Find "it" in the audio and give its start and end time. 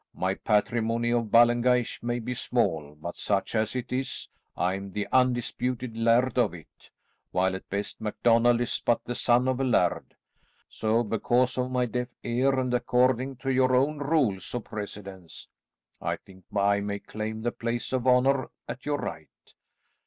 3.75-3.93, 6.55-6.89